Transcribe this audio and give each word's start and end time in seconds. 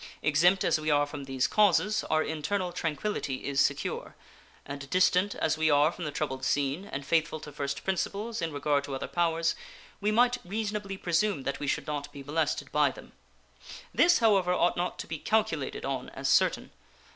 Exempt 0.23 0.63
as 0.63 0.79
we 0.79 0.89
are 0.89 1.05
from 1.05 1.25
these 1.25 1.45
causes, 1.45 2.03
our 2.05 2.23
internal 2.23 2.71
tranquillity 2.73 3.45
is 3.45 3.61
secure; 3.61 4.15
and 4.65 4.89
distant 4.89 5.35
as 5.35 5.59
we 5.59 5.69
are 5.69 5.91
from 5.91 6.05
the 6.05 6.11
troubled 6.11 6.43
scene, 6.43 6.85
and 6.91 7.05
faithful 7.05 7.39
to 7.39 7.51
first 7.51 7.83
principles 7.83 8.41
in 8.41 8.51
regard 8.51 8.83
to 8.83 8.95
other 8.95 9.05
powers, 9.07 9.53
we 9.99 10.09
might 10.11 10.39
reasonably 10.43 10.97
presume 10.97 11.43
that 11.43 11.59
we 11.59 11.67
should 11.67 11.85
not 11.85 12.11
be 12.11 12.23
molested 12.23 12.71
by 12.71 12.89
them. 12.89 13.11
This, 13.93 14.17
however, 14.17 14.51
ought 14.53 14.75
not 14.75 14.97
to 14.97 15.05
be 15.05 15.19
calculated 15.19 15.85
on 15.85 16.09
as 16.09 16.27
certain. 16.27 16.71